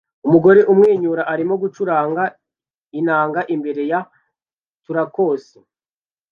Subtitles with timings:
[0.27, 2.23] Umugore umwenyura arimo gucuranga
[2.99, 3.99] inanga imbere ya
[4.83, 5.57] turquoise